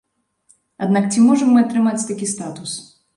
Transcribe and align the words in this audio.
Аднак 0.85 1.05
ці 1.11 1.25
можам 1.25 1.51
мы 1.57 1.61
атрымаць 1.65 2.07
такі 2.09 2.31
статус? 2.33 2.73